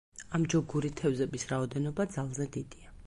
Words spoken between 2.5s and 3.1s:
დიდია.